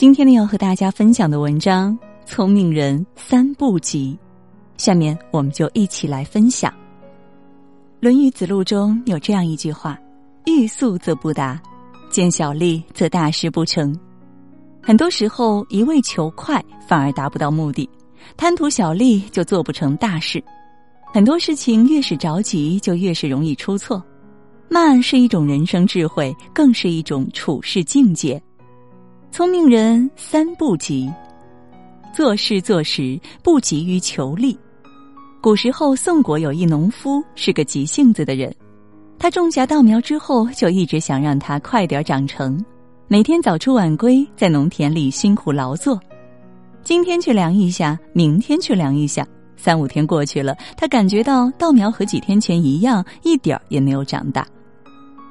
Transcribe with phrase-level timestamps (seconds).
[0.00, 1.92] 今天呢，要和大家分享的文章
[2.24, 4.18] 《聪明人三不急》，
[4.82, 6.72] 下面我们就一起来分享。
[8.00, 9.98] 《论语子路》中有这样一句话
[10.48, 11.60] ：“欲速则不达，
[12.08, 13.94] 见小利则大事不成。”
[14.82, 17.86] 很多时候，一味求快反而达不到目的，
[18.38, 20.42] 贪图小利就做不成大事。
[21.12, 24.02] 很多事情越是着急，就越是容易出错。
[24.70, 28.42] 慢是一种人生智慧，更是一种处世境界。
[29.32, 31.08] 聪明人三不急：
[32.12, 34.58] 做事做时不急于求利。
[35.40, 38.52] 古时候，宋国有一农夫是个急性子的人，
[39.20, 42.62] 他种下稻苗之后，就一直想让它快点长成，
[43.06, 45.98] 每天早出晚归，在农田里辛苦劳作。
[46.82, 49.24] 今天去量一下，明天去量一下，
[49.56, 54.44] 三五天过去了，他感觉到稻苗和几天前一样，一点儿也没有长大。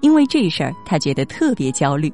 [0.00, 2.10] 因为这事儿，他觉得特别焦虑，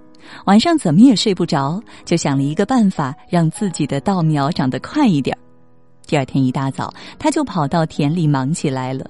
[0.46, 5.36] 晚上怎么也睡不着，就想了一个办法，让自己的稻苗长得快一点。
[6.06, 9.04] 第二天一大早，他就跑到田里忙起来了，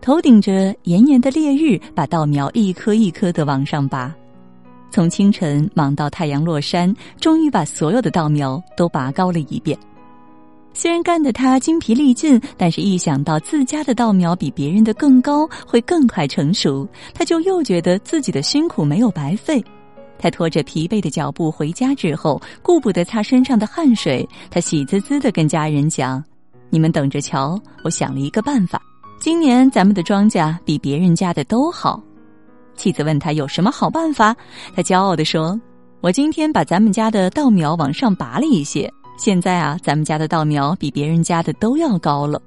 [0.00, 4.12] 头顶着炎炎的烈日，把稻苗一颗一颗的往上拔。
[4.90, 9.78] 从清晨忙到太阳落山，终于把所有的稻苗都拔高了一遍。
[10.72, 19.62] 虽然干得他精疲力尽，但是一想到自家的稻苗比别人的更高，会更快成熟，他就又觉得自己的辛苦没有白费。
[20.20, 26.22] 他拖着疲惫的脚步回家之后，顾不得擦身上的汗水，他喜滋滋的跟家人讲
[26.68, 28.80] ：“你们等着瞧，我想了一个办法，
[29.18, 32.00] 今年咱们的庄稼比别人家的都好。”
[32.76, 34.36] 妻子问他有什么好办法，
[34.76, 35.58] 他骄傲地说
[36.02, 42.40] ：“我今天把咱们家的稻苗往上拔了一些。”现在啊，咱们家的稻苗比别人家的都要高了。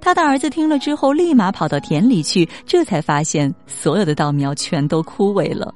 [0.00, 5.70] 他的儿子听了之后，立马跑到田里去，这才发现所有的稻苗全都枯萎了。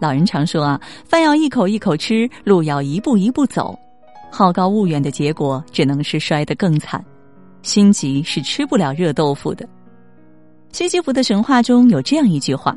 [0.00, 3.78] 老人常说啊，饭要一口一口吃，路要一步一步走。
[4.30, 7.04] 好高骛远的结果，只能是摔得更惨。
[7.62, 9.68] 心急是吃不了热豆腐的。
[10.70, 12.76] 西西弗的神话中有这样一句话：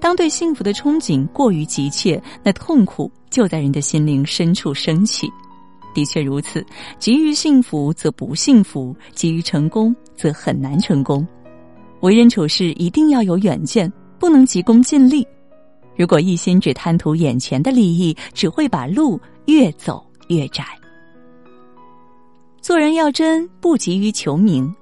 [0.00, 5.28] 当对幸福的憧憬过于急切，那痛苦就在人的心灵深处升起。
[5.94, 6.64] 的确如此，
[6.98, 11.26] 急于幸福则不幸福，急于成功则很难成功。
[12.00, 15.26] 为人处事一定要有远见，不能急功近利。
[15.96, 20.64] 如果一心只贪图眼前的利益，只会把路越走越窄。
[22.60, 24.72] 做人要真，不急于求名。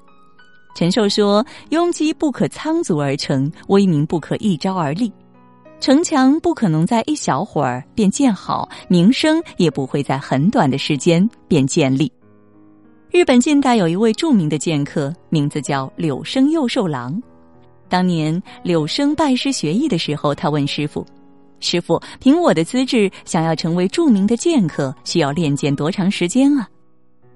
[0.75, 5.12] 陈寿说：“庸积不可仓卒而成，威名不可一朝而立。”
[5.80, 12.10] 城墙不可能在一小会儿便建好，名声也不会在很短的时间便建立。
[13.10, 17.22] 日本近代有一位著名的剑客，名字叫柳生右寿郎。
[17.89, 21.06] 当年柳生拜师学艺的时候，他问师傅
[21.61, 26.69] ：“师傅，凭我的资质，想要成为著名的剑客，需要练剑多长时间啊？”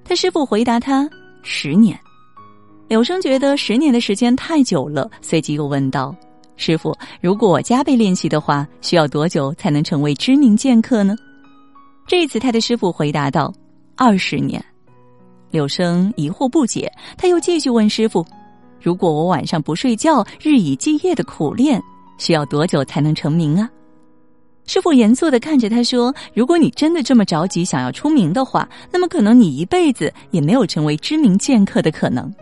[0.04, 1.08] 他师傅回答他
[1.42, 1.98] ：“十年。”
[2.88, 6.14] 柳生觉得十年的时间太久了，随即又问道。
[6.56, 11.14] 师傅，如果我加倍练习的话，需要多久才能成为知名剑客呢？
[12.06, 13.52] 这次他的师傅回答道
[13.94, 14.64] ：“二十年。”
[15.52, 18.26] 柳生疑惑不解，他又继续问师傅
[18.80, 21.82] ：“如果我晚上不睡觉，日以继夜的苦练，
[22.18, 23.68] 需要多久才能成名啊？”
[24.66, 32.32] 师傅严肃的看着他说：“如果你真的这么着急想要出名的话，那么可能你一辈子也没有成为知名剑客的可能。”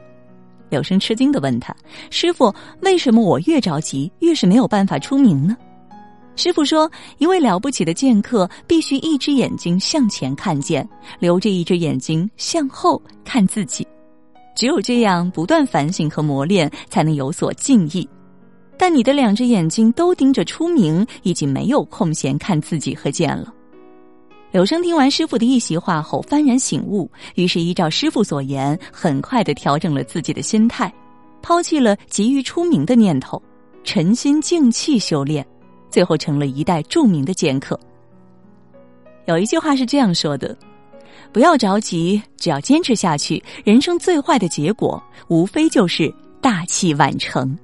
[0.68, 1.72] 柳生吃惊的问他
[2.10, 5.56] ：“师傅，为什么我越着急越是没有办法出名呢？”
[6.34, 10.86] 师傅说：“一位了不起的剑客必须一只眼睛向前看剑，
[11.20, 13.86] 留着一只眼睛向后看自己。
[14.56, 18.08] 只有这样，不断反省和磨练，才能有所进益。
[18.78, 23.52] 但你的两只眼睛都盯着出名，已经没有空闲看自己和剑了。”
[24.52, 30.90] 柳生听完师傅的一席话后，幡然醒悟，于是依照师傅所言，很快的调整了自己的心态，
[31.42, 33.42] 抛弃了急于出名的念头，
[33.84, 35.46] 沉心静气修炼，
[35.90, 37.78] 最后成了一代著名的剑客。
[39.26, 40.56] 有一句话是这样说的
[41.32, 47.56] ：“不要着急，只要坚持下去，人生最坏的结果，无非就是大器晚成。”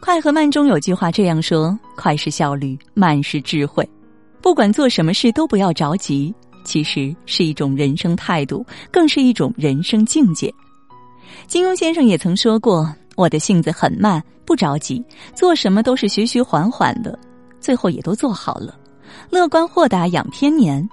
[0.00, 3.88] 快和慢中有句话这样说：“快是效率，慢是智慧。”
[4.40, 6.32] 不管做什么事都不要着急，
[6.64, 10.52] 其实是一种人生态度，更是一种人生境界。
[11.48, 15.02] 金庸先生也曾说过：“我的性子很慢，不着急，
[15.34, 17.18] 做什么都是徐徐缓缓的，
[17.58, 18.78] 最后也都做好了。
[19.30, 20.88] 乐观豁达养天年，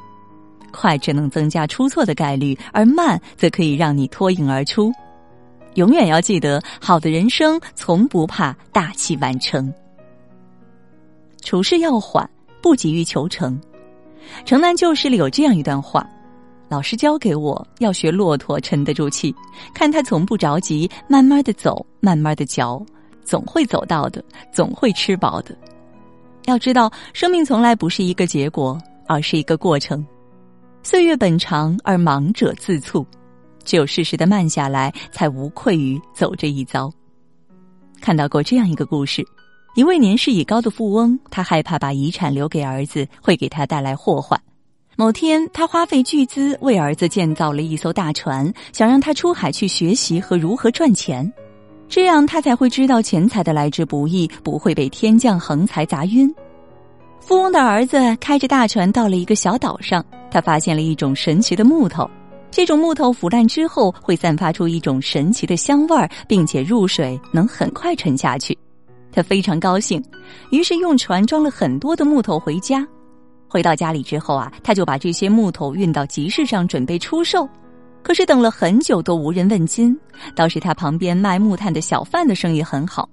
[0.74, 4.92] 快只能增加出错的概率，而慢则可以让你脱颖而出。
[5.76, 9.74] 永远要记得，好的人生从不怕大器晚成，
[11.42, 12.30] 处事要缓。
[12.62, 13.60] 不急于求成，
[14.46, 16.10] 《城南旧事》里有这样一段话：
[16.70, 19.36] 老师教给我要学骆驼沉得住气，
[19.74, 22.82] 看他从不着急，慢慢的走，慢慢的嚼，
[23.26, 25.54] 总会走到的，总会吃饱的。
[26.46, 30.02] 要知道，生命从来不是一个结果，而是一个过程。
[30.86, 33.06] 岁月本长，而忙者自促。
[33.64, 36.92] 只有适时的慢下来，才无愧于走这一遭。
[38.02, 39.26] 看到过这样一个故事：
[39.78, 44.38] 一位年事已高的富翁，他害怕把遗产留给儿子会给他带来祸患。
[44.98, 51.32] 某天，他花费巨资为儿子建造了一艘大船，想让他出海去学习和如何赚钱，
[51.88, 56.30] 这样他才会知道钱财的来之不易，不会被天降横财砸晕。
[57.26, 62.10] 富翁的儿子开着大船到了一个小岛上，他发现了一种神奇的木头。
[62.52, 68.58] 这种木头腐烂之后会散发出一种神奇的香味儿，并且入水能很快沉下去。
[69.10, 70.04] 他非常高兴，
[70.52, 72.86] 于是用船装了很多的木头回家。
[73.48, 77.48] 回到家里之后啊，他就把这些木头运到集市上准备出售。
[78.02, 79.98] 可是等了很久都无人问津，
[80.36, 83.08] 倒是他旁边卖木炭的小贩的生意很好。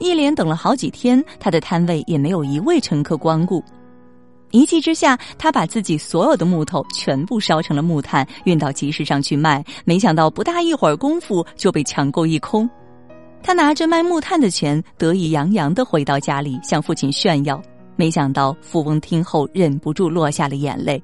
[0.00, 3.62] 一连等了好几天，他的摊位也没有一位乘客光顾。
[4.50, 9.64] 一气之下，他把自己所有的木头全部烧成了木炭，运到集市上去卖。
[9.84, 12.68] 没想到不大一会儿功夫就被抢购一空。
[13.42, 17.62] 他拿着卖木炭的钱，得意洋洋的回到家里，向父亲炫耀。
[17.94, 21.00] 没想到富翁听后忍不住落下了眼泪。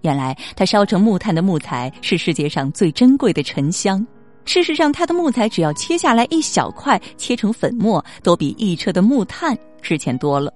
[0.00, 4.04] 原来他烧成木炭的木材是世界上最珍贵的沉香。
[4.44, 10.52] 事实上，他的木材只要切下来一小块，切成粉末，都比一车的木炭值钱多了。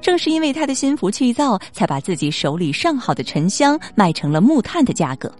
[0.00, 5.30] 正是因为他的心浮气躁，才把自己手里上好的沉香卖成了木炭的价格。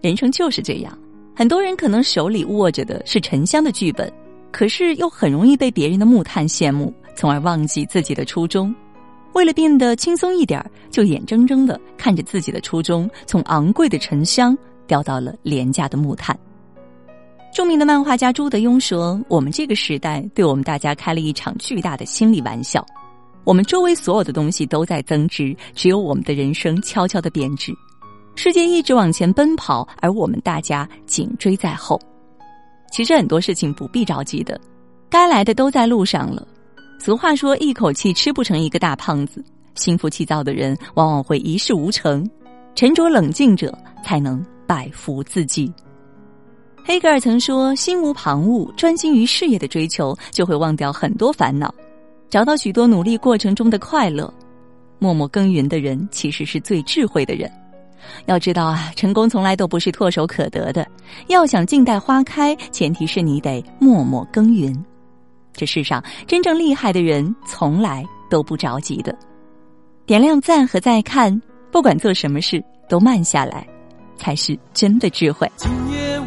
[0.00, 0.98] 人生就是这样，
[1.34, 4.12] 很多人可能手里握着的是沉香的剧本，
[4.50, 8.74] 可是又很容易被别人的木炭羡慕，从而忘记自己的初衷。
[9.32, 16.38] 为了变得轻松一点，就眼睁睁的看着自己的初衷从昂贵的沉香掉到了廉价的木炭。
[17.62, 22.84] 著名的漫画家朱德庸说：“我们这个时代对我们大家开了一场巨大的心理玩笑。”
[23.46, 27.72] 我们周围所有的东西都在增值，只有我们的人生悄悄的贬值。
[28.34, 32.00] 世界一直往前奔跑，而我们大家紧追在后。
[32.90, 34.60] 其实很多事情不必着急的，
[35.08, 36.44] 该来的都在路上了。
[36.98, 39.40] 俗话说：“一口气吃不成一个大胖子。”
[39.76, 42.28] 心浮气躁的人往往会一事无成，
[42.74, 43.72] 沉着冷静者
[44.04, 45.72] 才能百福自济。
[46.84, 51.72] 黑格尔曾说：“心无旁骛，专心于事业的追求，就会忘掉很多烦恼。”
[52.28, 54.32] 找到许多努力过程中的快乐，
[54.98, 57.50] 默默耕耘的人其实是最智慧的人。
[58.26, 60.86] 要知道啊，成功从来都不是唾手可得的。
[61.28, 64.74] 要想静待花开，前提是你得默默耕耘。
[65.54, 69.16] 这世上真正厉害的人，从来都不着急的。
[70.04, 71.40] 点亮赞和再看，
[71.70, 73.66] 不管做什么事，都慢下来，
[74.16, 75.46] 才是真的智慧。
[75.56, 76.26] 今夜微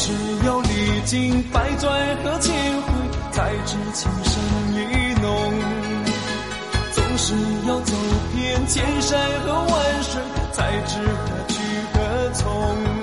[0.00, 0.12] 是
[0.46, 2.92] 要历经百转和千回，
[3.32, 4.40] 才知情深
[4.76, 5.26] 意浓。
[6.92, 7.34] 总是
[7.66, 7.92] 要走
[8.32, 11.58] 遍千山和万水，才知何去
[11.92, 12.97] 何从。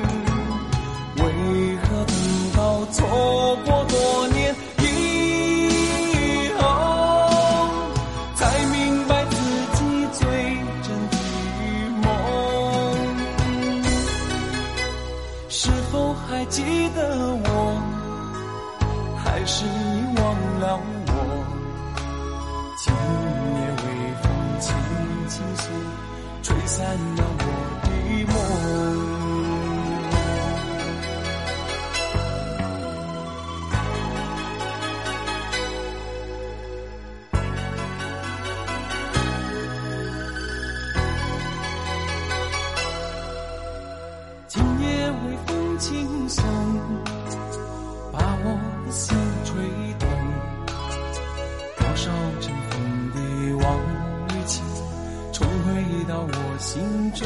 [56.75, 57.25] 心中。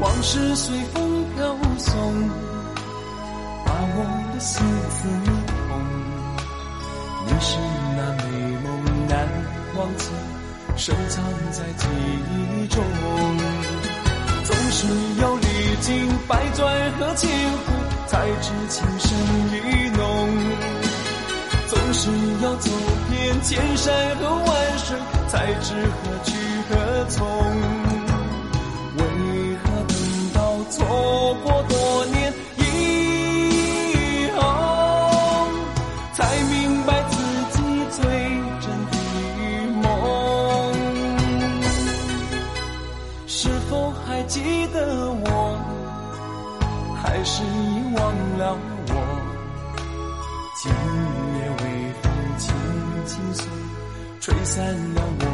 [0.00, 1.92] 往事随风飘送，
[3.66, 3.98] 把我
[4.32, 4.96] 的心刺
[5.68, 5.68] 痛。
[7.26, 7.58] 你是
[7.98, 8.24] 那美
[8.64, 8.66] 梦
[9.10, 9.28] 难
[9.76, 10.08] 忘记，
[10.74, 11.86] 深藏在记
[12.32, 12.82] 忆中。
[14.44, 14.86] 总是
[15.20, 17.66] 要历经百转和千回，
[18.06, 19.06] 才知情深
[19.52, 20.00] 意浓。
[21.66, 22.08] 总是
[22.42, 22.70] 要走
[23.10, 24.96] 遍千山和万水，
[25.28, 26.32] 才知何去
[26.68, 27.26] 何从。
[28.96, 29.02] 为
[29.62, 29.94] 何等
[30.32, 30.38] 到
[30.70, 31.74] 错过多
[32.06, 32.60] 年以
[34.34, 34.40] 后，
[36.14, 37.14] 才明白自
[37.52, 37.58] 己
[37.90, 38.02] 最
[38.60, 38.94] 真的
[39.82, 39.84] 梦？
[43.26, 44.40] 是否还记
[44.72, 44.76] 得
[45.10, 45.26] 我？
[47.02, 47.46] 还是遗
[47.96, 47.98] 忘
[48.38, 48.56] 了
[48.88, 48.92] 我？
[50.56, 50.72] 今
[51.36, 51.62] 夜微
[52.02, 52.04] 风
[52.38, 52.44] 轻
[53.06, 53.46] 轻送，
[54.20, 55.24] 吹散了我。